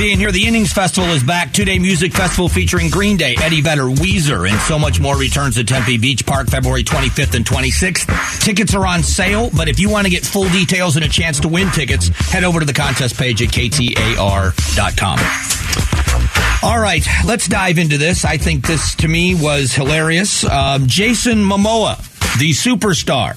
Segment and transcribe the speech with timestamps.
[0.00, 0.32] Being here.
[0.32, 1.52] The Innings Festival is back.
[1.52, 5.56] Two day music festival featuring Green Day, Eddie Vedder, Weezer, and so much more returns
[5.56, 8.40] to Tempe Beach Park February 25th and 26th.
[8.42, 11.38] Tickets are on sale, but if you want to get full details and a chance
[11.40, 15.18] to win tickets, head over to the contest page at ktar.com.
[16.62, 18.24] All right, let's dive into this.
[18.24, 20.44] I think this to me was hilarious.
[20.44, 21.98] Um, Jason Momoa,
[22.38, 23.36] the superstar,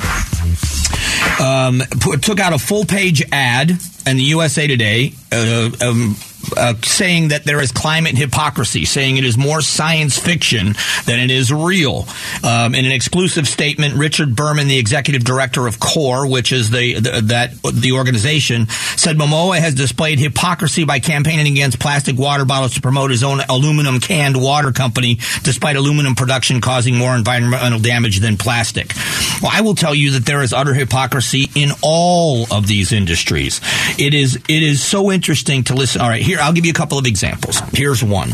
[1.42, 3.72] um, put, took out a full page ad
[4.08, 5.14] in the USA Today.
[5.30, 6.16] Uh, um,
[6.58, 10.76] uh, saying that there is climate hypocrisy, saying it is more science fiction
[11.06, 12.06] than it is real.
[12.44, 17.00] Um, in an exclusive statement, Richard Berman, the executive director of CORE, which is the,
[17.00, 22.74] the that the organization, said Momoa has displayed hypocrisy by campaigning against plastic water bottles
[22.76, 28.20] to promote his own aluminum canned water company, despite aluminum production causing more environmental damage
[28.20, 28.94] than plastic.
[29.42, 33.62] Well, I will tell you that there is utter hypocrisy in all of these industries.
[33.98, 36.02] It is it is so interesting to listen.
[36.02, 37.60] All right, here I'll give you a couple of examples.
[37.74, 38.30] Here's one: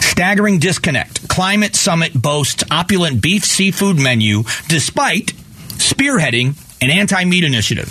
[0.00, 1.28] staggering disconnect.
[1.28, 5.32] Climate Summit boasts opulent beef seafood menu despite
[5.78, 7.88] spearheading an anti-meat initiative.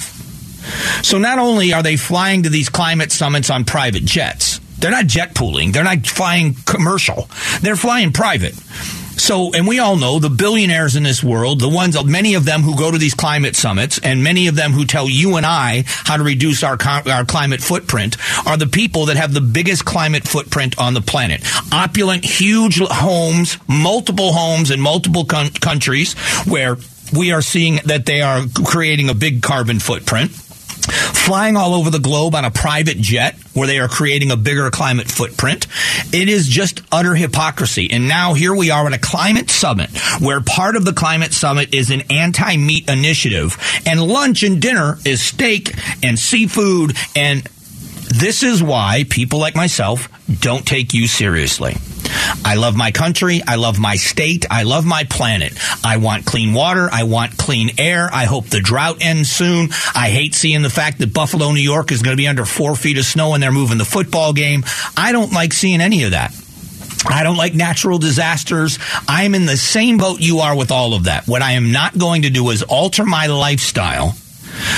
[1.01, 5.07] So not only are they flying to these climate summits on private jets, they're not
[5.07, 7.29] jet pooling, they're not flying commercial,
[7.61, 8.55] they're flying private.
[9.20, 12.62] So, and we all know the billionaires in this world, the ones, many of them
[12.62, 15.84] who go to these climate summits, and many of them who tell you and I
[15.86, 18.16] how to reduce our our climate footprint,
[18.47, 21.42] are the people that have the biggest climate footprint on the planet.
[21.72, 26.14] Opulent, huge homes, multiple homes in multiple con- countries,
[26.47, 26.78] where
[27.14, 30.31] we are seeing that they are creating a big carbon footprint
[30.91, 34.69] flying all over the globe on a private jet where they are creating a bigger
[34.69, 35.67] climate footprint.
[36.13, 37.91] It is just utter hypocrisy.
[37.91, 39.89] And now here we are at a climate summit
[40.19, 45.22] where part of the climate summit is an anti-meat initiative and lunch and dinner is
[45.22, 45.73] steak
[46.03, 47.47] and seafood and
[48.09, 50.09] this is why people like myself
[50.41, 51.75] don't take you seriously.
[52.46, 53.42] I love my country.
[53.47, 54.46] I love my state.
[54.50, 55.53] I love my planet.
[55.84, 56.90] I want clean water.
[56.92, 58.09] I want clean air.
[58.12, 59.70] I hope the drought ends soon.
[59.96, 62.75] I hate seeing the fact that Buffalo, New York is going to be under four
[62.75, 64.64] feet of snow and they're moving the football game.
[64.96, 66.34] I don't like seeing any of that.
[67.08, 68.78] I don't like natural disasters.
[69.08, 71.28] I am in the same boat you are with all of that.
[71.28, 74.16] What I am not going to do is alter my lifestyle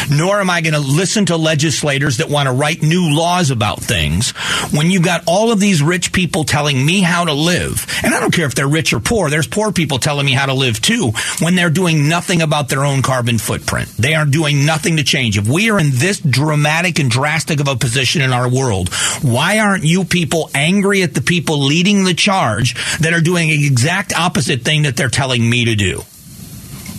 [0.09, 3.79] nor am I going to listen to legislators that want to write new laws about
[3.79, 4.31] things
[4.71, 7.85] when you've got all of these rich people telling me how to live.
[8.03, 9.29] And I don't care if they're rich or poor.
[9.29, 12.85] There's poor people telling me how to live too when they're doing nothing about their
[12.85, 13.89] own carbon footprint.
[13.97, 15.37] They are doing nothing to change.
[15.37, 19.59] If we are in this dramatic and drastic of a position in our world, why
[19.59, 24.13] aren't you people angry at the people leading the charge that are doing the exact
[24.13, 26.01] opposite thing that they're telling me to do?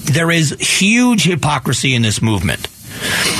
[0.04, 2.68] There is huge hypocrisy in this movement.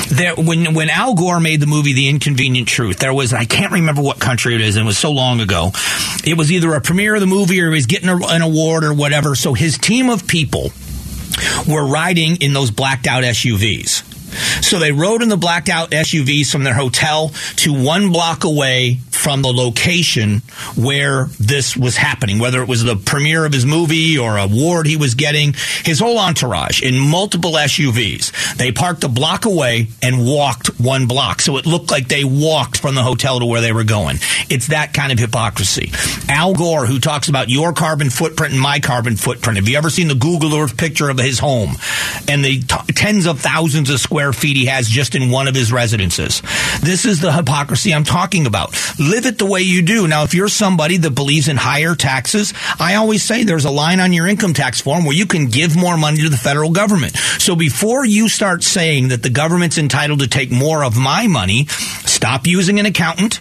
[0.09, 3.73] There, when when Al Gore made the movie The Inconvenient Truth, there was I can't
[3.73, 5.71] remember what country it is, and it was so long ago.
[6.25, 8.84] It was either a premiere of the movie or he was getting a, an award
[8.84, 9.34] or whatever.
[9.34, 10.73] So his team of people
[11.69, 14.12] were riding in those blacked out SUVs.
[14.32, 18.98] So they rode in the blacked out SUVs from their hotel to one block away
[19.10, 20.43] from the location
[20.76, 24.97] where this was happening, whether it was the premiere of his movie or award he
[24.97, 25.54] was getting,
[25.84, 28.56] his whole entourage in multiple SUVs.
[28.56, 31.41] They parked a block away and walked one block.
[31.41, 34.16] So it looked like they walked from the hotel to where they were going.
[34.49, 35.93] It's that kind of hypocrisy.
[36.28, 39.59] Al Gore, who talks about your carbon footprint and my carbon footprint.
[39.59, 41.76] Have you ever seen the Google Earth picture of his home
[42.28, 45.55] and the t- tens of thousands of square feet he has just in one of
[45.55, 46.43] his residences?
[46.83, 48.71] This is the hypocrisy I'm talking about.
[49.00, 50.06] Live it the way you do.
[50.06, 53.99] Now, if you're somebody that believes in higher taxes, I always say there's a line
[53.99, 57.16] on your income tax form where you can give more money to the federal government.
[57.38, 61.66] So before you start saying that the government's entitled to take more of my money,
[61.66, 63.41] stop using an accountant.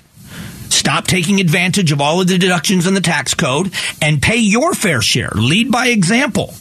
[0.70, 4.74] Stop taking advantage of all of the deductions in the tax code and pay your
[4.74, 5.32] fair share.
[5.36, 6.54] Lead by example.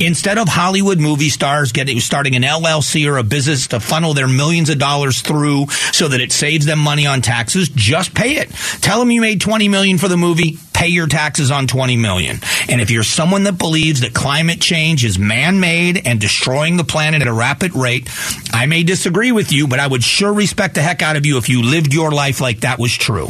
[0.00, 4.28] Instead of Hollywood movie stars getting starting an LLC or a business to funnel their
[4.28, 8.50] millions of dollars through so that it saves them money on taxes, just pay it.
[8.80, 12.38] Tell them you made 20 million for the movie, pay your taxes on 20 million.
[12.68, 17.22] And if you're someone that believes that climate change is man-made and destroying the planet
[17.22, 18.08] at a rapid rate,
[18.52, 21.38] I may disagree with you, but I would sure respect the heck out of you
[21.38, 23.28] if you lived your life like that was true.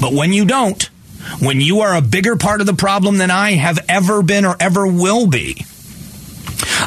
[0.00, 0.88] But when you don't,
[1.40, 4.56] when you are a bigger part of the problem than I have ever been or
[4.60, 5.64] ever will be,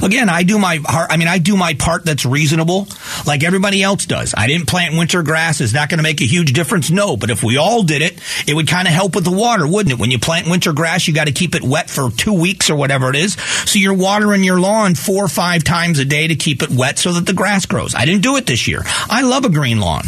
[0.02, 1.10] Again, I do my heart.
[1.12, 2.88] I mean, I do my part that's reasonable,
[3.28, 4.34] like everybody else does.
[4.36, 5.62] I didn't plant winter grass.
[5.62, 6.90] Is that going to make a huge difference?
[6.90, 7.18] No.
[7.18, 9.94] But if we all did it, it would kind of help with the water, wouldn't
[9.94, 10.00] it?
[10.00, 12.76] When you plant winter grass, you got to keep it wet for two weeks or
[12.76, 13.34] whatever it is.
[13.34, 16.98] So you're watering your lawn four or five times a day to keep it wet
[16.98, 17.94] so that the grass grows.
[17.94, 18.82] I didn't do it this year.
[18.86, 20.06] I love a green lawn.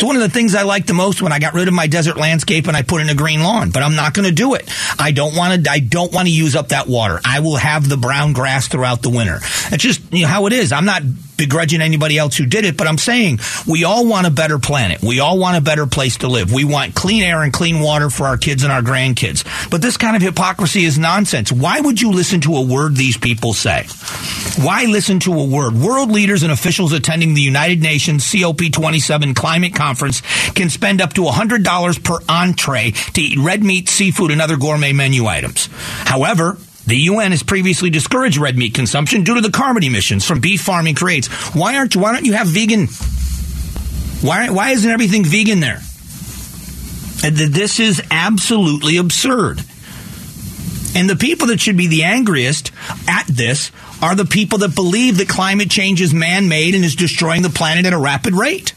[0.00, 1.86] It's one of the things I like the most when I got rid of my
[1.86, 4.54] desert landscape and I put in a green lawn, but I'm not going to do
[4.54, 4.66] it.
[4.98, 7.20] I don't want to, I don't want to use up that water.
[7.22, 9.40] I will have the brown grass throughout the winter.
[9.70, 10.72] It's just you know, how it is.
[10.72, 11.02] I'm not
[11.40, 15.02] begrudging anybody else who did it, but I'm saying we all want a better planet.
[15.02, 16.52] We all want a better place to live.
[16.52, 19.70] We want clean air and clean water for our kids and our grandkids.
[19.70, 21.50] But this kind of hypocrisy is nonsense.
[21.50, 23.86] Why would you listen to a word these people say?
[24.62, 25.74] Why listen to a word?
[25.74, 30.20] World leaders and officials attending the United Nations COP27 climate conference
[30.50, 34.92] can spend up to $100 per entree to eat red meat, seafood, and other gourmet
[34.92, 35.70] menu items.
[36.04, 40.40] However, the UN has previously discouraged red meat consumption due to the carbon emissions from
[40.40, 41.28] beef farming creates.
[41.54, 42.86] Why aren't why don't you have vegan?
[44.22, 45.80] Why why isn't everything vegan there?
[47.22, 49.62] This is absolutely absurd.
[50.94, 52.72] And the people that should be the angriest
[53.06, 53.70] at this
[54.02, 57.50] are the people that believe that climate change is man made and is destroying the
[57.50, 58.72] planet at a rapid rate.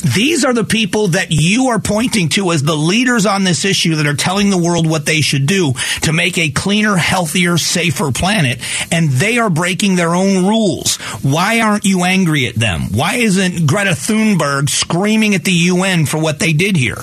[0.00, 3.96] These are the people that you are pointing to as the leaders on this issue
[3.96, 8.10] that are telling the world what they should do to make a cleaner, healthier, safer
[8.10, 8.60] planet.
[8.90, 10.96] And they are breaking their own rules.
[11.22, 12.92] Why aren't you angry at them?
[12.92, 16.98] Why isn't Greta Thunberg screaming at the UN for what they did here?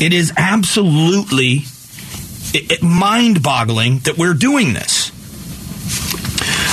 [0.00, 1.64] It is absolutely
[2.82, 5.07] mind boggling that we're doing this.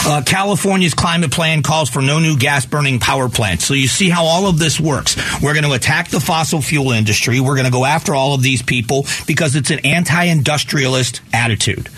[0.08, 3.66] Uh, California's climate plan calls for no new gas burning power plants.
[3.66, 5.16] So you see how all of this works.
[5.42, 7.40] We're going to attack the fossil fuel industry.
[7.40, 11.90] We're going to go after all of these people because it's an anti industrialist attitude.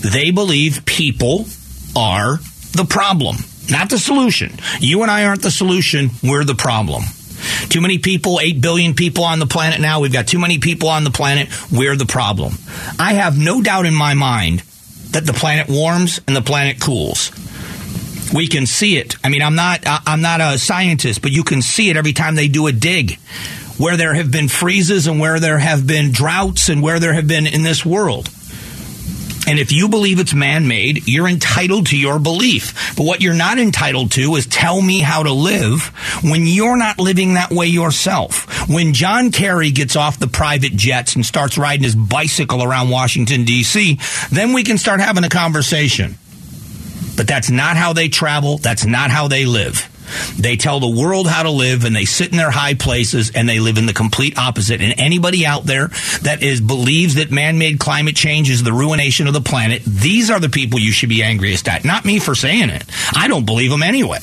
[0.00, 1.46] They believe people
[1.96, 2.36] are
[2.72, 3.36] the problem,
[3.68, 4.52] not the solution.
[4.78, 6.10] You and I aren't the solution.
[6.22, 7.02] We're the problem.
[7.68, 10.00] Too many people, 8 billion people on the planet now.
[10.00, 11.48] We've got too many people on the planet.
[11.72, 12.54] We're the problem.
[12.98, 14.60] I have no doubt in my mind
[15.10, 17.32] that the planet warms and the planet cools.
[18.32, 19.16] We can see it.
[19.24, 22.34] I mean, I'm not I'm not a scientist, but you can see it every time
[22.34, 23.18] they do a dig.
[23.78, 27.28] Where there have been freezes and where there have been droughts and where there have
[27.28, 28.30] been in this world.
[29.46, 32.96] And if you believe it's man made, you're entitled to your belief.
[32.96, 35.92] But what you're not entitled to is tell me how to live
[36.24, 38.68] when you're not living that way yourself.
[38.68, 43.44] When John Kerry gets off the private jets and starts riding his bicycle around Washington,
[43.44, 44.00] D.C.,
[44.32, 46.18] then we can start having a conversation.
[47.16, 48.58] But that's not how they travel.
[48.58, 49.90] That's not how they live.
[50.38, 53.48] They tell the world how to live and they sit in their high places and
[53.48, 54.80] they live in the complete opposite.
[54.80, 55.88] And anybody out there
[56.22, 60.38] that is believes that man-made climate change is the ruination of the planet, these are
[60.38, 61.84] the people you should be angriest at.
[61.84, 62.84] Not me for saying it.
[63.14, 64.20] I don't believe them anyway.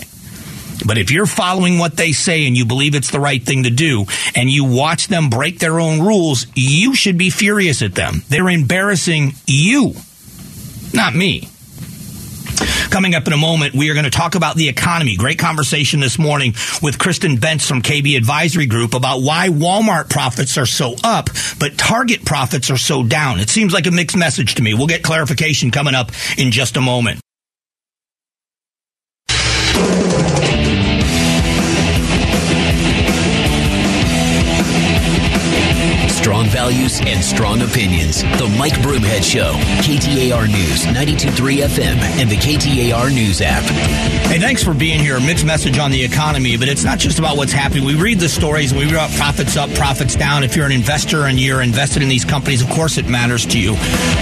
[0.85, 3.69] But if you're following what they say and you believe it's the right thing to
[3.69, 4.05] do
[4.35, 8.23] and you watch them break their own rules, you should be furious at them.
[8.29, 9.93] They're embarrassing you,
[10.93, 11.49] not me.
[12.89, 15.15] Coming up in a moment, we are going to talk about the economy.
[15.15, 20.57] Great conversation this morning with Kristen Bentz from KB Advisory Group about why Walmart profits
[20.57, 21.29] are so up,
[21.59, 23.39] but Target profits are so down.
[23.39, 24.73] It seems like a mixed message to me.
[24.73, 27.19] We'll get clarification coming up in just a moment.
[36.23, 38.21] Strong values and strong opinions.
[38.21, 39.51] The Mike Broomhead Show.
[39.83, 43.63] KTAR News, 92.3 FM, and the KTAR News app.
[44.31, 45.19] Hey, thanks for being here.
[45.19, 47.83] Mixed message on the economy, but it's not just about what's happening.
[47.83, 50.45] We read the stories we read about profits up, profits down.
[50.45, 53.59] If you're an investor and you're invested in these companies, of course it matters to
[53.59, 53.73] you.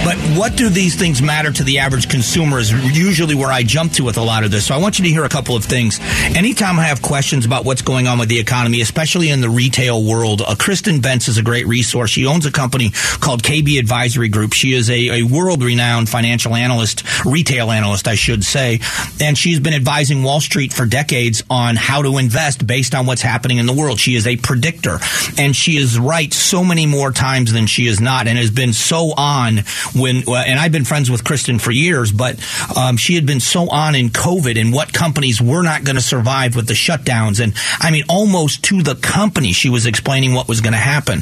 [0.04, 3.92] But what do these things matter to the average consumer is usually where I jump
[3.92, 4.66] to with a lot of this.
[4.66, 6.00] So I want you to hear a couple of things.
[6.34, 10.02] Anytime I have questions about what's going on with the economy, especially in the retail
[10.02, 12.10] world, uh, Kristen Bentz is a great resource resource.
[12.10, 14.54] She owns a company called KB Advisory Group.
[14.54, 18.80] She is a, a world renowned financial analyst, retail analyst, I should say.
[19.20, 23.22] And she's been advising Wall Street for decades on how to invest based on what's
[23.22, 24.00] happening in the world.
[24.00, 24.98] She is a predictor
[25.36, 28.72] and she is right so many more times than she is not and has been
[28.72, 29.58] so on
[29.94, 32.40] when, and I've been friends with Kristen for years, but
[32.76, 36.02] um, she had been so on in COVID and what companies were not going to
[36.02, 37.42] survive with the shutdowns.
[37.42, 41.20] And I mean, almost to the company, she was explaining what was going to happen.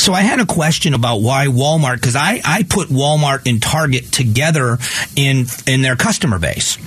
[0.00, 4.10] So I had a question about why Walmart, because I, I put Walmart and Target
[4.10, 4.78] together
[5.14, 6.78] in in their customer base.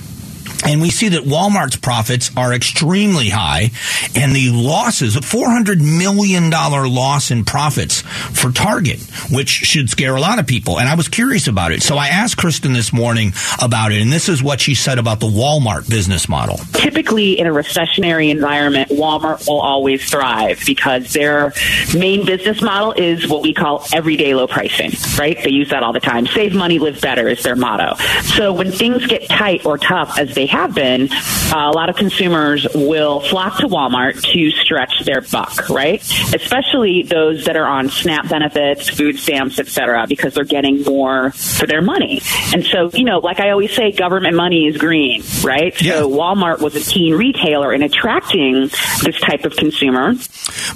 [0.64, 3.70] And we see that Walmart's profits are extremely high
[4.14, 10.20] and the losses, a $400 million loss in profits for Target, which should scare a
[10.20, 10.78] lot of people.
[10.78, 11.82] And I was curious about it.
[11.82, 14.00] So I asked Kristen this morning about it.
[14.00, 16.58] And this is what she said about the Walmart business model.
[16.72, 21.52] Typically in a recessionary environment, Walmart will always thrive because their
[21.96, 25.36] main business model is what we call everyday low pricing, right?
[25.42, 26.26] They use that all the time.
[26.26, 27.96] Save money, live better is their motto.
[28.22, 31.96] So when things get tight or tough as they have been, uh, a lot of
[31.96, 36.00] consumers will flock to Walmart to stretch their buck, right?
[36.32, 41.66] Especially those that are on SNAP benefits, food stamps, etc., because they're getting more for
[41.66, 42.22] their money.
[42.52, 45.80] And so, you know, like I always say, government money is green, right?
[45.82, 45.94] Yeah.
[45.94, 48.68] So Walmart was a keen retailer in attracting
[49.02, 50.14] this type of consumer.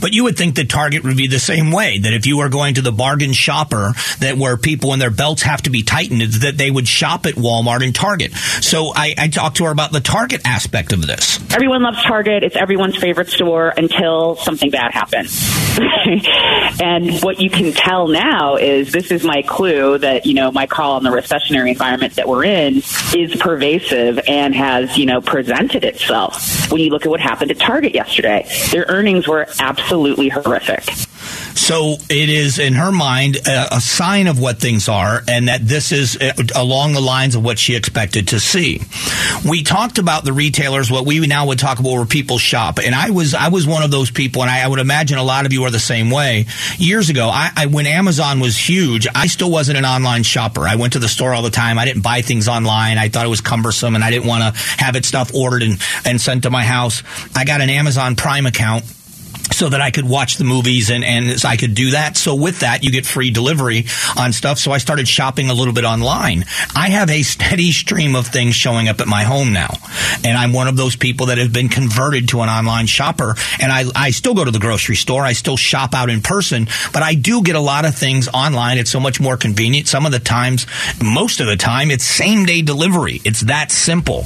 [0.00, 1.99] But you would think that Target would be the same way.
[1.99, 5.42] That if you are going to the bargain shopper, that where people and their belts
[5.42, 8.32] have to be tightened, that they would shop at Walmart and Target.
[8.35, 11.38] So I, I talked to her about the Target aspect of this.
[11.54, 12.42] Everyone loves Target.
[12.42, 15.46] It's everyone's favorite store until something bad happens.
[16.80, 20.66] and what you can tell now is this is my clue that, you know, my
[20.66, 22.78] call on the recessionary environment that we're in
[23.14, 26.70] is pervasive and has, you know, presented itself.
[26.72, 30.84] When you look at what happened at Target yesterday, their earnings were absolutely horrific.
[31.54, 35.66] So it is, in her mind, a, a, sign of what things are, and that
[35.66, 38.80] this is uh, along the lines of what she expected to see.
[39.49, 40.90] We talked about the retailers.
[40.90, 43.82] What we now would talk about where people shop, and I was I was one
[43.82, 46.11] of those people, and I, I would imagine a lot of you are the same
[46.11, 46.47] way.
[46.78, 50.62] Years ago, I, I, when Amazon was huge, I still wasn't an online shopper.
[50.62, 51.78] I went to the store all the time.
[51.78, 52.99] I didn't buy things online.
[52.99, 55.78] I thought it was cumbersome, and I didn't want to have it stuff ordered and,
[56.04, 57.02] and sent to my house.
[57.35, 58.85] I got an Amazon Prime account
[59.58, 62.16] so that I could watch the movies and, and I could do that.
[62.16, 63.86] So with that, you get free delivery
[64.16, 64.58] on stuff.
[64.58, 66.44] So I started shopping a little bit online.
[66.76, 69.70] I have a steady stream of things showing up at my home now.
[70.24, 73.34] And I'm one of those people that have been converted to an online shopper.
[73.60, 75.24] And I, I still go to the grocery store.
[75.24, 78.78] I still shop out in person, but I do get a lot of things online.
[78.78, 79.88] It's so much more convenient.
[79.88, 80.66] Some of the times,
[81.02, 83.20] most of the time, it's same day delivery.
[83.24, 84.24] It's that simple.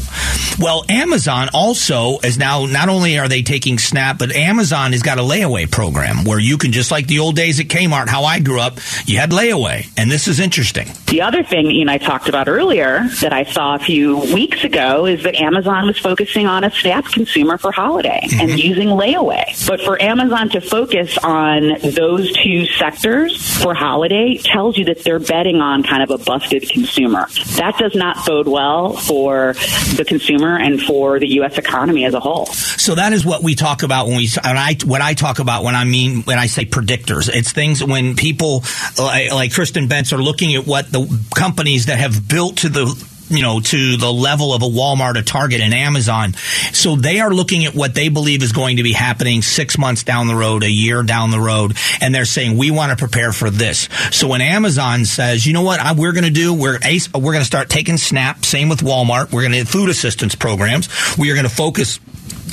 [0.58, 5.12] Well, Amazon also is now, not only are they taking Snap, but Amazon has got
[5.14, 8.24] got a layaway program where you can just like the old days at Kmart, how
[8.24, 10.88] I grew up, you had layaway, and this is interesting.
[11.06, 15.06] The other thing Ian I talked about earlier that I saw a few weeks ago
[15.06, 18.40] is that Amazon was focusing on a SNAP consumer for holiday mm-hmm.
[18.40, 19.44] and using layaway.
[19.66, 25.20] But for Amazon to focus on those two sectors for holiday tells you that they're
[25.20, 27.28] betting on kind of a busted consumer.
[27.56, 29.54] That does not bode well for
[29.96, 31.58] the consumer and for the U.S.
[31.58, 32.46] economy as a whole.
[32.46, 35.64] So that is what we talk about when we when I when I talk about
[35.64, 37.28] when I mean when I say predictors.
[37.32, 38.64] It's things when people
[38.98, 43.12] like, like Kristen Bentz are looking at what the companies that have built to the
[43.32, 46.34] you know, to the level of a Walmart, a Target, and Amazon.
[46.72, 50.04] So they are looking at what they believe is going to be happening six months
[50.04, 53.32] down the road, a year down the road, and they're saying we want to prepare
[53.32, 53.88] for this.
[54.10, 56.78] So when Amazon says, you know what, we're going to do, we're
[57.14, 58.44] we're going to start taking Snap.
[58.44, 59.32] Same with Walmart.
[59.32, 60.88] We're going to food assistance programs.
[61.16, 62.00] We are going to focus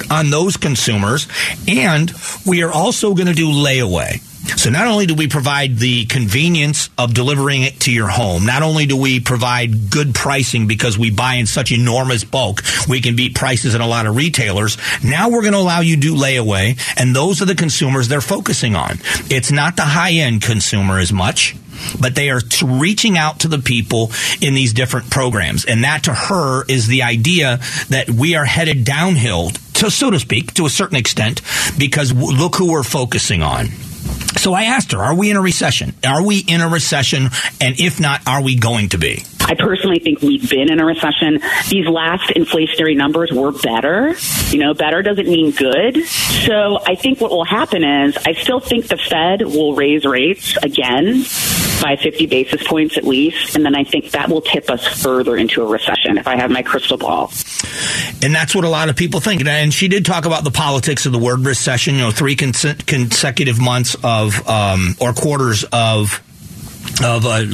[0.09, 1.27] on those consumers.
[1.67, 2.11] And
[2.45, 4.21] we are also going to do layaway.
[4.57, 8.63] So not only do we provide the convenience of delivering it to your home, not
[8.63, 13.15] only do we provide good pricing because we buy in such enormous bulk, we can
[13.15, 14.77] beat prices in a lot of retailers.
[15.03, 18.21] Now we're going to allow you to do layaway, and those are the consumers they're
[18.21, 18.97] focusing on.
[19.29, 21.55] It's not the high end consumer as much
[21.99, 25.65] but they are reaching out to the people in these different programs.
[25.65, 30.19] And that to her is the idea that we are headed downhill, to, so to
[30.19, 31.41] speak, to a certain extent,
[31.77, 33.67] because look who we're focusing on.
[34.37, 35.93] So I asked her, are we in a recession?
[36.05, 37.29] Are we in a recession?
[37.61, 39.23] And if not, are we going to be?
[39.41, 41.39] I personally think we've been in a recession.
[41.69, 44.13] These last inflationary numbers were better.
[44.49, 46.05] You know, better doesn't mean good.
[46.05, 50.55] So I think what will happen is I still think the Fed will raise rates
[50.57, 51.23] again
[51.81, 53.55] by 50 basis points at least.
[53.55, 56.51] And then I think that will tip us further into a recession if I have
[56.51, 57.31] my crystal ball.
[58.21, 59.45] And that's what a lot of people think.
[59.45, 63.59] And she did talk about the politics of the word recession, you know, three consecutive
[63.59, 66.21] months of, um, or quarters of
[67.03, 67.45] of uh,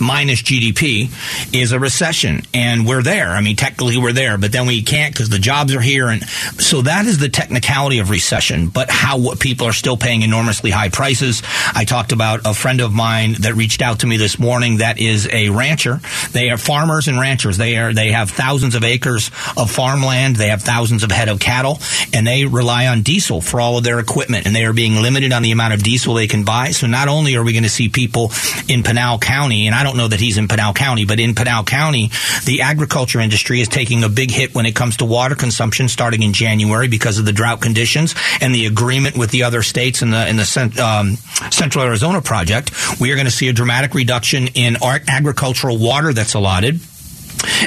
[0.00, 1.10] minus GDP
[1.54, 3.30] is a recession, and we're there.
[3.30, 6.22] I mean, technically we're there, but then we can't because the jobs are here, and
[6.28, 8.68] so that is the technicality of recession.
[8.68, 11.42] But how people are still paying enormously high prices.
[11.74, 14.78] I talked about a friend of mine that reached out to me this morning.
[14.78, 16.00] That is a rancher.
[16.32, 17.56] They are farmers and ranchers.
[17.56, 20.36] They are they have thousands of acres of farmland.
[20.36, 21.80] They have thousands of head of cattle,
[22.12, 25.32] and they rely on diesel for all of their equipment, and they are being limited
[25.32, 26.70] on the amount of diesel they can buy.
[26.70, 28.30] So not only are we going to see people
[28.68, 31.64] in Pinal County, and I don't know that he's in Pinal County, but in Pinal
[31.64, 32.10] County,
[32.44, 36.22] the agriculture industry is taking a big hit when it comes to water consumption starting
[36.22, 40.10] in January because of the drought conditions and the agreement with the other states in
[40.10, 41.16] the in the um,
[41.50, 42.70] Central Arizona project.
[43.00, 46.80] We are going to see a dramatic reduction in agricultural water that's allotted.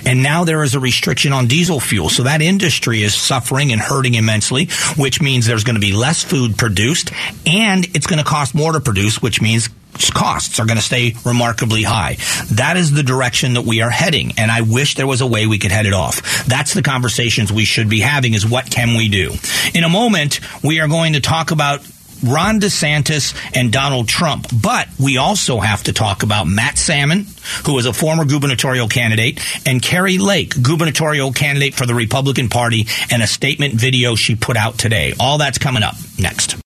[0.05, 2.09] And now there is a restriction on diesel fuel.
[2.09, 4.67] So that industry is suffering and hurting immensely,
[4.97, 7.11] which means there's going to be less food produced
[7.45, 9.69] and it's going to cost more to produce, which means
[10.09, 12.17] costs are going to stay remarkably high.
[12.51, 14.33] That is the direction that we are heading.
[14.37, 16.45] And I wish there was a way we could head it off.
[16.45, 19.33] That's the conversations we should be having is what can we do?
[19.73, 21.81] In a moment, we are going to talk about
[22.23, 24.47] Ron DeSantis and Donald Trump.
[24.53, 27.25] But we also have to talk about Matt Salmon,
[27.65, 32.87] who is a former gubernatorial candidate, and Kari Lake, gubernatorial candidate for the Republican Party,
[33.11, 35.13] and a statement video she put out today.
[35.19, 36.57] All that's coming up next.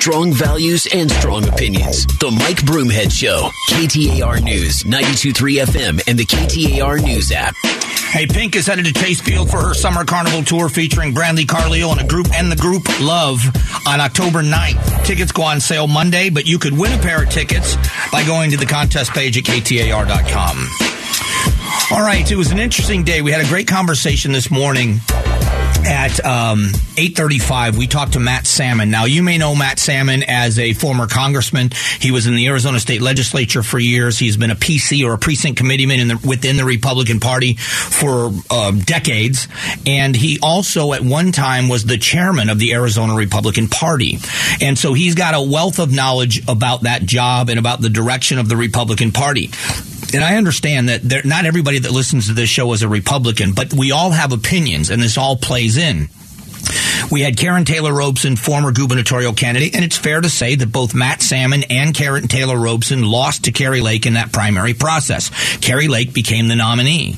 [0.00, 2.06] Strong values and strong opinions.
[2.06, 3.50] The Mike Broomhead Show.
[3.68, 7.54] KTAR News, 923 FM, and the KTAR News app.
[8.10, 11.92] Hey, Pink is headed to Chase Field for her summer carnival tour featuring Brandi Carlile
[11.92, 13.40] and a group and the group Love
[13.86, 15.04] on October 9th.
[15.04, 17.76] Tickets go on sale Monday, but you could win a pair of tickets
[18.10, 20.68] by going to the contest page at ktar.com.
[21.92, 23.20] All right, it was an interesting day.
[23.20, 25.00] We had a great conversation this morning
[25.86, 28.90] at um, 8.35 we talked to matt salmon.
[28.90, 31.70] Now you may know matt salmon as a former congressman.
[32.00, 34.18] He was in the arizona state legislature for years.
[34.18, 38.72] He's been a pc or a precinct committeeman the, within the republican party for uh,
[38.72, 39.48] decades.
[39.86, 44.18] And he also at one time was the chairman of the arizona republican party.
[44.60, 48.38] And so he's got a wealth of knowledge about that job and about the direction
[48.38, 49.50] of the republican party
[50.14, 53.72] and I understand that not everybody that listens to this show is a Republican, but
[53.72, 56.08] we all have opinions, and this all plays in.
[57.10, 60.94] We had Karrin Taylor Robson, former gubernatorial candidate, and it's fair to say that both
[60.94, 65.30] Matt Salmon and Karrin Taylor Robson lost to Kari Lake in that primary process.
[65.58, 67.16] Kari Lake became the nominee.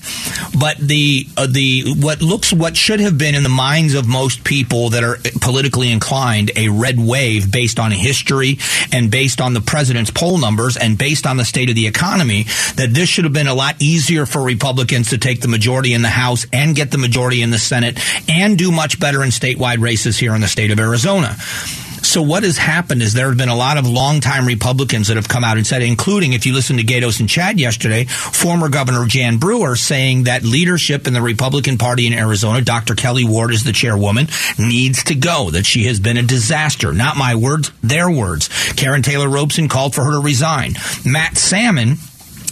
[0.59, 4.45] But the uh, the what looks what should have been in the minds of most
[4.45, 8.59] people that are politically inclined a red wave based on history
[8.93, 12.45] and based on the president's poll numbers and based on the state of the economy
[12.77, 16.03] that this should have been a lot easier for Republicans to take the majority in
[16.03, 19.81] the House and get the majority in the Senate and do much better in statewide
[19.81, 21.37] races here in the state of Arizona.
[22.03, 25.29] So what has happened is there have been a lot of longtime Republicans that have
[25.29, 29.07] come out and said, including if you listen to Gaydos and Chad yesterday, former Governor
[29.07, 32.95] Jan Brewer saying that leadership in the Republican Party in Arizona, Dr.
[32.95, 34.27] Kelli Ward is the chairwoman,
[34.59, 36.93] needs to go, that she has been a disaster.
[36.93, 38.49] Not my words, their words.
[38.49, 40.75] Karrin Taylor Robson called for her to resign.
[41.07, 41.97] Matt Salmon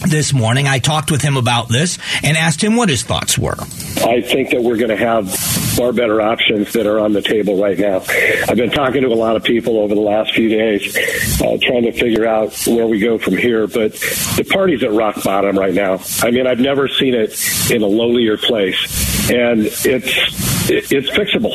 [0.07, 0.67] this morning.
[0.67, 3.57] I talked with him about this and asked him what his thoughts were.
[4.03, 7.61] I think that we're going to have far better options that are on the table
[7.61, 8.01] right now.
[8.49, 10.95] I've been talking to a lot of people over the last few days,
[11.41, 13.67] uh, trying to figure out where we go from here.
[13.67, 15.99] But the party's at rock bottom right now.
[16.21, 17.31] I mean, I've never seen it
[17.71, 21.53] in a lowlier place, and it's it's fixable.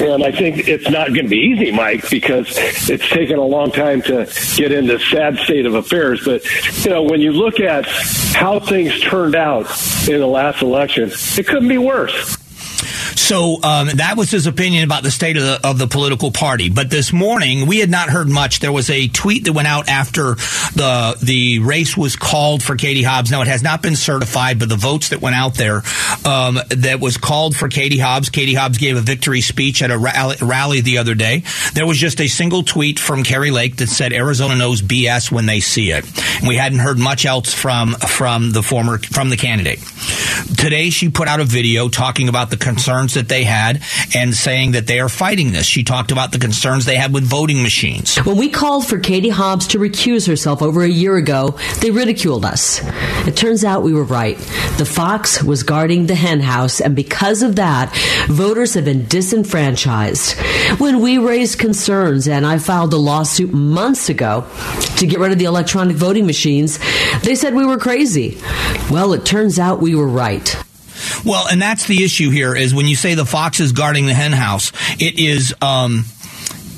[0.00, 2.46] And I think it's not going to be easy, Mike, because
[2.88, 6.24] it's taken a long time to get in this sad state of affairs.
[6.24, 6.44] But,
[6.84, 9.66] you know, when you look at how things turned out
[10.08, 12.37] in the last election, it couldn't be worse.
[13.18, 16.70] So um, that was his opinion about the state of the, of the political party.
[16.70, 18.60] But this morning, we had not heard much.
[18.60, 20.34] There was a tweet that went out after
[20.74, 23.30] the the race was called for Katie Hobbs.
[23.30, 25.82] Now it has not been certified, but the votes that went out there
[26.24, 28.30] um, that was called for Katie Hobbs.
[28.30, 31.42] Katie Hobbs gave a victory speech at a rally, the other day.
[31.74, 35.46] There was just a single tweet from Kari Lake that said Arizona knows BS when
[35.46, 36.04] they see it.
[36.38, 39.80] And we hadn't heard much else from from the former from the candidate.
[40.56, 43.82] Today, she put out a video talking about the concerns that they had
[44.14, 45.66] and saying that they are fighting this.
[45.66, 48.16] She talked about the concerns they had with voting machines.
[48.18, 52.44] When we called for Katie Hobbs to recuse herself over a year ago, they ridiculed
[52.44, 52.80] us.
[53.26, 54.36] It turns out we were right.
[54.78, 57.94] The fox was guarding the henhouse, and because of that,
[58.28, 60.38] voters have been disenfranchised.
[60.78, 64.46] When we raised concerns, and I filed a lawsuit months ago
[64.96, 66.78] to get rid of the electronic voting machines,
[67.22, 68.38] they said we were crazy.
[68.90, 70.56] Well, it turns out we were right.
[71.24, 74.14] Well, and that's the issue here is when you say the fox is guarding the
[74.14, 75.54] henhouse, it is.
[75.62, 76.04] Um,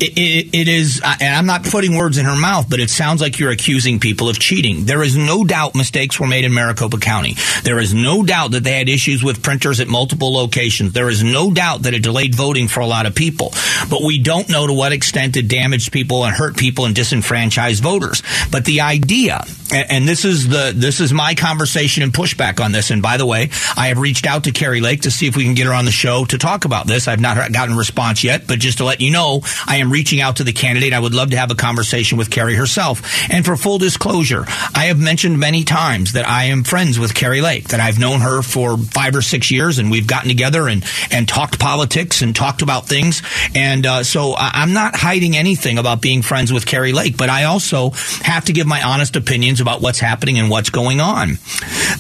[0.00, 3.20] it, it, it is, and I'm not putting words in her mouth, but it sounds
[3.20, 4.84] like you're accusing people of cheating.
[4.86, 7.36] There is no doubt mistakes were made in Maricopa County.
[7.64, 10.94] There is no doubt that they had issues with printers at multiple locations.
[10.94, 13.52] There is no doubt that it delayed voting for a lot of people.
[13.90, 17.82] But we don't know to what extent it damaged people and hurt people and disenfranchised
[17.82, 18.22] voters.
[18.50, 22.90] But the idea and, this is the this is my conversation and pushback on this.
[22.90, 25.44] And by the way, I have reached out to Kari Lake to see if we
[25.44, 27.06] can get her on the show to talk about this.
[27.06, 30.20] I've not gotten a response yet, but just to let you know, I am reaching
[30.20, 30.92] out to the candidate.
[30.92, 33.02] I would love to have a conversation with Kari herself.
[33.30, 37.40] And for full disclosure, I have mentioned many times that I am friends with Kari
[37.40, 37.68] Lake.
[37.68, 41.28] That I've known her for five or six years, and we've gotten together and and
[41.28, 43.22] talked politics and talked about things.
[43.54, 47.44] And uh, so I'm not hiding anything about being friends with Kari Lake, but I
[47.44, 47.90] also
[48.22, 51.38] have to give my honest opinions about what's happening and what's going on.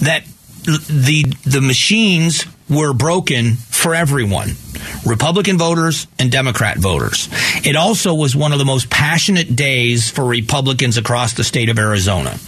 [0.02, 0.24] That
[0.64, 4.50] the the machines were broken for everyone.
[5.04, 7.28] Republican voters and Democrat voters.
[7.64, 11.78] It also was one of the most passionate days for Republicans across the state of
[11.78, 12.38] Arizona.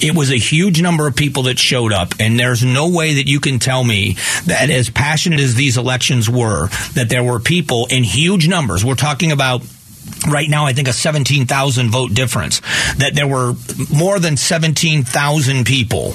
[0.00, 3.26] It was a huge number of people that showed up, and there's no way that
[3.26, 7.86] you can tell me that as passionate as these elections were, that there were people
[7.90, 8.84] in huge numbers.
[8.84, 9.62] We're talking about
[10.28, 12.60] right now, I think a 17,000 vote difference,
[12.96, 13.54] that there were
[13.92, 16.14] more than 17,000 people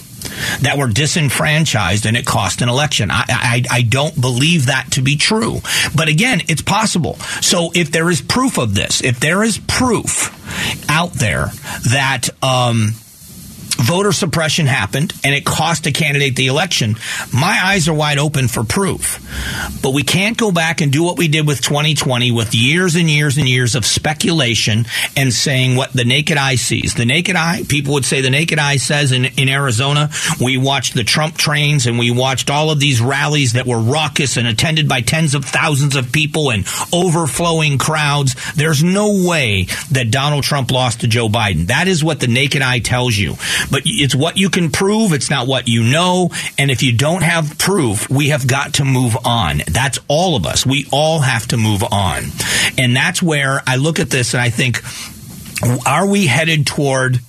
[0.62, 3.12] that were disenfranchised and it cost an election.
[3.12, 5.62] I, I, I, don't believe that to be true.
[5.96, 7.16] But again, it's possible.
[7.42, 10.34] So if there is proof of this, if there is proof
[10.90, 11.52] out there
[11.92, 12.94] that, um,
[13.78, 16.96] voter suppression happened and it cost a candidate the election,
[17.34, 19.24] my eyes are wide open for proof.
[19.82, 23.10] But we can't go back and do what we did with 2020 with years and
[23.10, 24.86] years and years of speculation
[25.16, 26.96] and saying what the naked eye sees.
[26.96, 30.10] The naked eye, people would say the naked eye says in, in Arizona,
[30.42, 34.38] we watched the Trump trains and we watched all of these rallies that were raucous
[34.38, 38.36] and attended by tens of thousands of people and overflowing crowds.
[38.54, 41.68] There's no way that Donald Trump lost to Joe Biden.
[41.68, 43.36] That is what the naked eye tells you.
[43.70, 45.14] But it's what you can prove.
[45.14, 46.32] It's not what you know.
[46.58, 49.62] And if you don't have proof, we have got to move on.
[49.68, 50.66] That's all of us.
[50.66, 52.24] We all have to move on.
[52.78, 54.82] And that's where I look at this and I think,
[55.86, 57.20] are we headed toward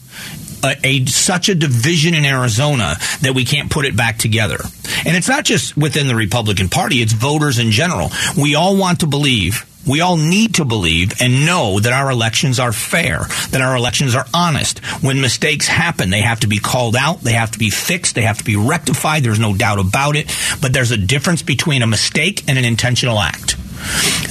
[0.64, 4.59] a, a, such a division in Arizona that we can't put it back together.
[5.07, 8.11] And it's not just within the Republican Party, it's voters in general.
[8.37, 12.59] We all want to believe we all need to believe and know that our elections
[12.59, 13.20] are fair,
[13.51, 14.79] that our elections are honest.
[15.03, 18.22] When mistakes happen, they have to be called out, they have to be fixed, they
[18.22, 19.22] have to be rectified.
[19.22, 20.35] There's no doubt about it.
[20.61, 23.57] But there's a difference between a mistake and an intentional act.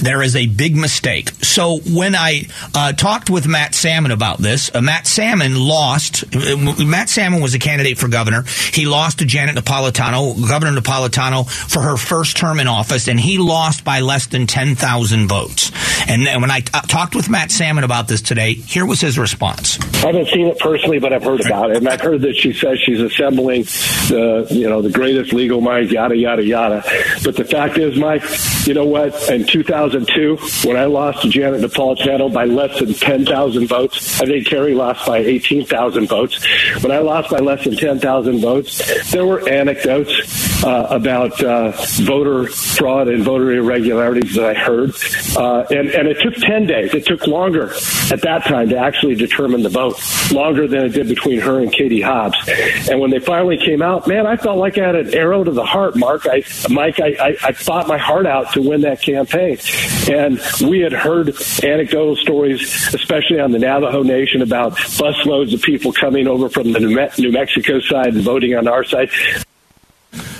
[0.00, 1.30] There is a big mistake.
[1.42, 6.24] So when I uh, talked with Matt Salmon about this, uh, Matt Salmon lost.
[6.34, 8.44] Uh, Matt Salmon was a candidate for governor.
[8.72, 13.38] He lost to Janet Napolitano, Governor Napolitano, for her first term in office, and he
[13.38, 15.72] lost by less than 10,000 votes.
[16.08, 19.18] And when I t- uh, talked with Matt Salmon about this today, here was his
[19.18, 19.78] response.
[20.04, 22.52] I haven't seen it personally, but I've heard about it, and I've heard that she
[22.52, 23.64] says she's assembling
[24.08, 26.82] the, you know, the greatest legal minds, yada yada yada.
[27.24, 28.22] But the fact is, Mike,
[28.66, 29.14] you know what?
[29.38, 34.20] In 2002 when I lost to Janet Napolitano by less than 10,000 votes.
[34.20, 36.44] I think Kari lost by 18,000 votes.
[36.82, 41.70] When I lost by less than 10,000 votes, there were anecdotes uh, about uh,
[42.02, 44.90] voter fraud and voter irregularities that I heard.
[45.36, 46.92] Uh, and, and it took 10 days.
[46.92, 47.70] It took longer
[48.10, 50.00] at that time to actually determine the vote,
[50.32, 52.36] longer than it did between her and Katie Hobbs.
[52.88, 55.50] And when they finally came out, man, I felt like I had an arrow to
[55.50, 56.26] the heart, Mark.
[56.26, 59.58] I, Mike, I, I, I fought my heart out to win that campaign.
[60.10, 62.62] And we had heard anecdotal stories,
[62.94, 67.80] especially on the Navajo Nation, about busloads of people coming over from the New Mexico
[67.80, 69.10] side and voting on our side.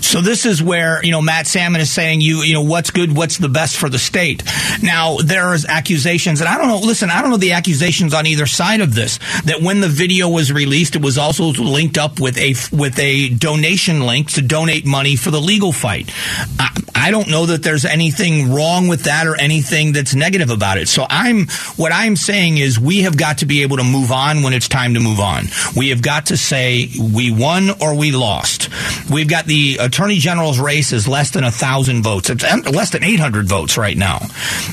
[0.09, 3.15] So this is where you know Matt Salmon is saying you you know what's good,
[3.15, 4.43] what's the best for the state.
[4.83, 6.79] Now there's accusations, and I don't know.
[6.79, 9.19] Listen, I don't know the accusations on either side of this.
[9.45, 13.29] That when the video was released, it was also linked up with a with a
[13.29, 16.11] donation link to donate money for the legal fight.
[16.59, 20.79] I, I don't know that there's anything wrong with that or anything that's negative about
[20.79, 20.89] it.
[20.89, 24.43] So I'm what I'm saying is we have got to be able to move on
[24.43, 25.45] when it's time to move on.
[25.77, 28.69] We have got to say we won or we lost.
[29.11, 32.31] We've got the attorney general's race is less than a thousand votes.
[32.31, 34.19] It's um, less than 800 votes right now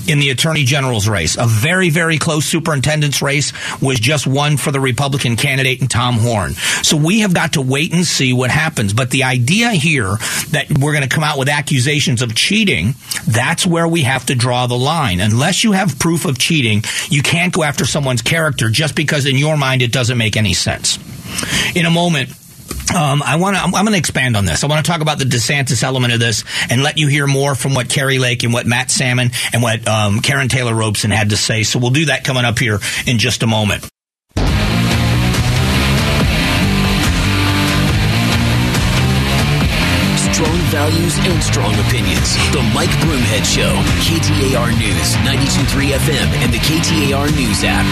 [0.08, 1.38] in the attorney general's race.
[1.38, 6.16] A very, very close superintendent's race was just won for the Republican candidate and Tom
[6.16, 6.54] Horne.
[6.84, 8.94] So we have got to wait and see what happens.
[8.94, 10.16] But the idea here
[10.52, 12.96] that we're going to come out with accusations of cheating,
[13.28, 15.20] that's where we have to draw the line.
[15.20, 19.38] Unless you have proof of cheating, you can't go after someone's character just because in
[19.38, 20.98] your mind it doesn't make any sense.
[21.76, 22.30] In a moment,
[22.96, 23.62] um, I want to.
[23.62, 24.64] I'm, going to expand on this.
[24.64, 27.56] I want to talk about the DeSantis element of this and let you hear more
[27.56, 31.32] from what Kari Lake and what Matt Salmon and what um, Karrin Taylor Robson had
[31.32, 31.64] to say.
[31.64, 33.90] So we'll do that coming up here in just a moment.
[40.86, 42.36] Values and strong opinions.
[42.54, 43.74] The Mike Broomhead Show.
[44.06, 47.86] KTAR News, 92.3 FM, and the KTAR News app.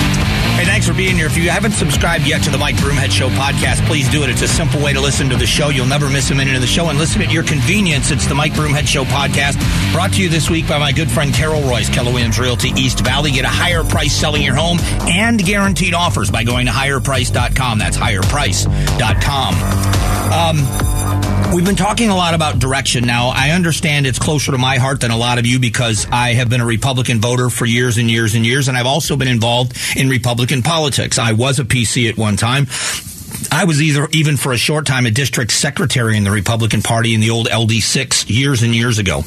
[0.60, 1.26] Hey, thanks for being here.
[1.26, 4.30] If you haven't subscribed yet to the Mike Broomhead Show podcast, please do it.
[4.30, 5.70] It's a simple way to listen to the show.
[5.70, 8.12] You'll never miss a minute of the show and listen at your convenience.
[8.12, 9.58] It's the Mike Broomhead Show podcast
[9.92, 13.00] brought to you this week by my good friend Carol Royse, Keller Williams Realty East
[13.00, 13.32] Valley.
[13.32, 14.78] Get a higher price selling your home
[15.10, 17.80] and guaranteed offers by going to higherprice.com.
[17.80, 19.54] That's higherprice.com.
[20.32, 20.93] Um,
[21.54, 23.28] We've been talking a lot about direction now.
[23.28, 26.50] I understand it's closer to my heart than a lot of you because I have
[26.50, 29.78] been a Republican voter for years and years and years, and I've also been involved
[29.96, 31.20] in Republican politics.
[31.20, 32.68] I was a PC at one time.
[33.52, 37.14] I was either even for a short time a district secretary in the Republican Party
[37.14, 39.22] in the old LD6 years and years ago.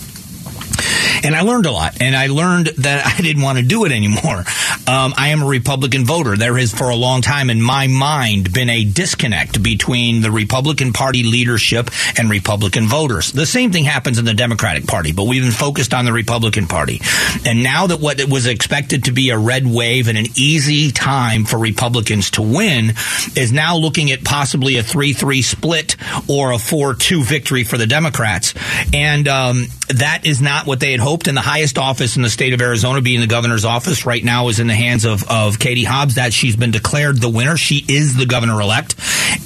[1.25, 3.93] And I learned a lot, and I learned that I didn't want to do it
[3.93, 4.45] anymore.
[4.87, 6.37] Um, I am a Republican voter.
[6.37, 10.93] There has, for a long time, in my mind, been a disconnect between the Republican
[10.93, 13.33] Party leadership and Republican voters.
[13.33, 16.67] The same thing happens in the Democratic Party, but we've been focused on the Republican
[16.67, 17.01] Party.
[17.45, 21.45] And now that what was expected to be a red wave and an easy time
[21.45, 22.91] for Republicans to win
[23.35, 25.97] is now looking at possibly a 3 3 split
[26.29, 28.55] or a 4 2 victory for the Democrats.
[28.93, 31.29] And um, that is not what they had hoped.
[31.29, 34.49] And the highest office in the state of Arizona, being the governor's office, right now
[34.49, 36.17] is in the hands of, of Katie Hobbs.
[36.17, 37.57] That she's been declared the winner.
[37.57, 38.97] She is the governor elect.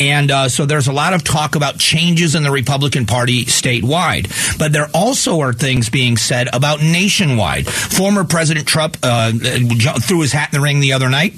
[0.00, 4.58] And uh, so there's a lot of talk about changes in the Republican Party statewide.
[4.58, 7.66] But there also are things being said about nationwide.
[7.66, 11.34] Former President Trump uh, threw his hat in the ring the other night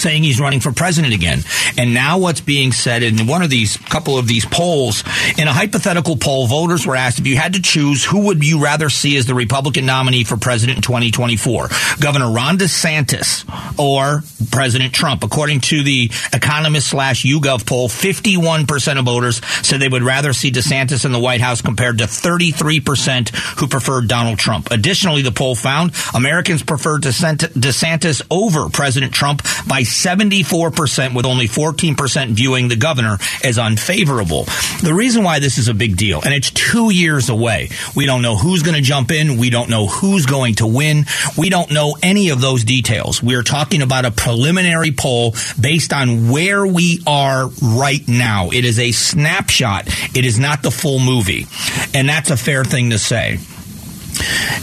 [0.00, 1.40] saying he's running for president again.
[1.76, 5.04] And now what's being said in one of these couple of these polls,
[5.38, 8.62] in a hypothetical poll, voters were asked if you had to choose who would you
[8.62, 11.68] rather see as the Republican nominee for president in 2024,
[12.00, 13.44] Governor Ron DeSantis
[13.78, 15.22] or President Trump.
[15.22, 20.50] According to the Economist slash YouGov poll, 51% of voters said they would rather see
[20.50, 24.70] DeSantis in the White House compared to 33% who preferred Donald Trump.
[24.70, 32.28] Additionally, the poll found Americans preferred DeSantis over President Trump by 74%, with only 14%
[32.30, 34.44] viewing the governor as unfavorable.
[34.82, 38.22] The reason why this is a big deal, and it's two years away, we don't
[38.22, 39.36] know who's going to jump in.
[39.36, 41.06] We don't know who's going to win.
[41.36, 43.22] We don't know any of those details.
[43.22, 48.50] We're talking about a preliminary poll based on where we are right now.
[48.50, 49.86] It is a snapshot.
[50.16, 51.46] It is not the full movie.
[51.94, 53.38] And that's a fair thing to say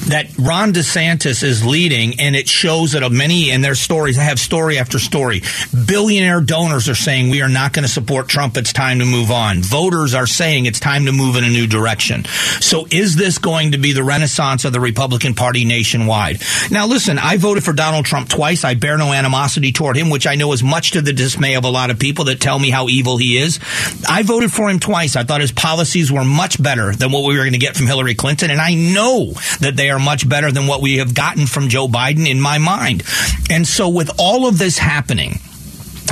[0.07, 4.17] that Ron DeSantis is leading, and it shows that many in their stories.
[4.17, 5.41] I have story after story.
[5.85, 8.57] Billionaire donors are saying we are not going to support Trump.
[8.57, 9.61] It's time to move on.
[9.61, 12.25] Voters are saying it's time to move in a new direction.
[12.59, 16.41] So, is this going to be the renaissance of the Republican Party nationwide?
[16.71, 18.63] Now, listen, I voted for Donald Trump twice.
[18.63, 21.65] I bear no animosity toward him, which I know is much to the dismay of
[21.65, 23.59] a lot of people that tell me how evil he is.
[24.07, 25.15] I voted for him twice.
[25.15, 27.87] I thought his policies were much better than what we were going to get from
[27.87, 31.47] Hillary Clinton, and I know that they are much better than what we have gotten
[31.47, 33.03] from Joe Biden in my mind.
[33.49, 35.39] And so with all of this happening,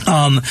[0.07, 0.41] um,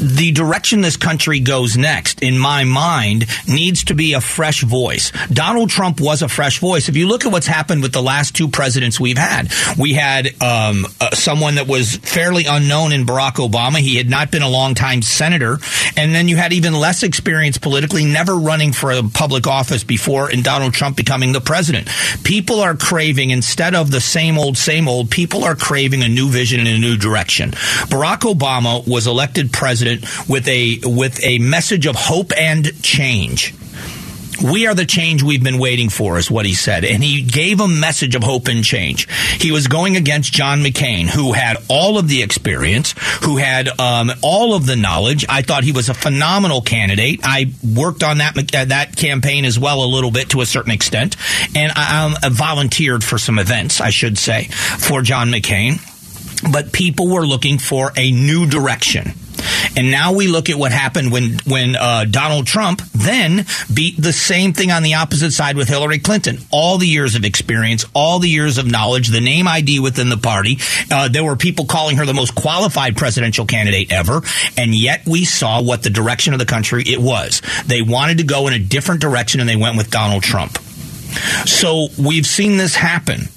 [0.00, 5.12] the direction this country goes next, in my mind, needs to be a fresh voice.
[5.28, 6.88] Donald Trump was a fresh voice.
[6.88, 10.28] If you look at what's happened with the last two presidents we've had, we had
[10.42, 13.78] um, uh, someone that was fairly unknown in Barack Obama.
[13.78, 15.58] He had not been a long time senator.
[15.96, 20.30] And then you had even less experience politically, never running for a public office before,
[20.30, 21.88] and Donald Trump becoming the president.
[22.24, 26.28] People are craving, instead of the same old, same old, people are craving a new
[26.28, 27.50] vision and a new direction.
[27.50, 29.89] Barack Obama was elected president
[30.28, 33.54] with a with a message of hope and change.
[34.42, 36.84] We are the change we've been waiting for, is what he said.
[36.84, 39.06] And he gave a message of hope and change.
[39.38, 44.10] He was going against John McCain, who had all of the experience, who had um,
[44.22, 45.26] all of the knowledge.
[45.28, 47.20] I thought he was a phenomenal candidate.
[47.22, 50.72] I worked on that uh, that campaign as well a little bit to a certain
[50.72, 51.16] extent,
[51.54, 55.80] and I um, volunteered for some events, I should say, for John McCain.
[56.50, 59.12] But people were looking for a new direction.
[59.76, 64.12] And now we look at what happened when when uh, Donald Trump then beat the
[64.12, 66.38] same thing on the opposite side with Hillary Clinton.
[66.50, 70.16] All the years of experience, all the years of knowledge, the name ID within the
[70.16, 70.58] party.
[70.90, 74.22] Uh, there were people calling her the most qualified presidential candidate ever,
[74.56, 77.42] and yet we saw what the direction of the country it was.
[77.66, 80.58] They wanted to go in a different direction, and they went with Donald Trump.
[81.46, 83.28] So we've seen this happen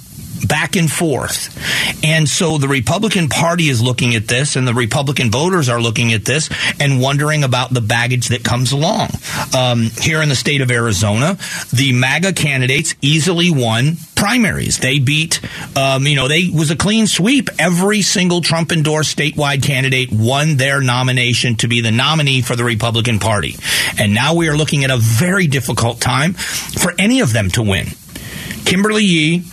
[0.47, 1.57] back and forth.
[2.03, 6.13] And so the Republican Party is looking at this, and the Republican voters are looking
[6.13, 9.09] at this and wondering about the baggage that comes along.
[9.55, 11.37] Um, here in the state of Arizona,
[11.71, 14.79] the MAGA candidates easily won primaries.
[14.79, 15.41] They beat,
[15.75, 17.49] um, you know, they was a clean sweep.
[17.59, 22.63] Every single Trump endorsed statewide candidate won their nomination to be the nominee for the
[22.63, 23.55] Republican Party.
[23.99, 27.61] And now we are looking at a very difficult time for any of them to
[27.61, 27.87] win.
[28.65, 29.43] Kimberly Yee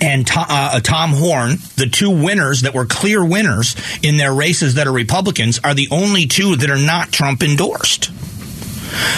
[0.00, 4.74] and Tom, uh, Tom Horne, the two winners that were clear winners in their races
[4.74, 8.10] that are Republicans, are the only two that are not Trump endorsed.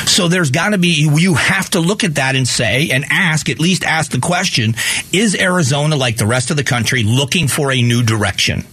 [0.06, 3.48] So there's got to be, you have to look at that and say, and ask,
[3.48, 4.74] at least ask the question
[5.12, 8.64] is Arizona, like the rest of the country, looking for a new direction?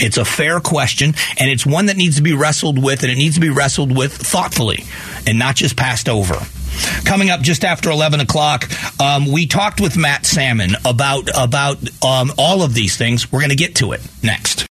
[0.00, 3.16] It's a fair question, and it's one that needs to be wrestled with, and it
[3.16, 4.84] needs to be wrestled with thoughtfully
[5.26, 6.38] and not just passed over.
[7.04, 8.68] Coming up just after 11 o'clock,
[9.00, 13.30] um, we talked with Matt Salmon about, about um, all of these things.
[13.30, 14.66] We're going to get to it next.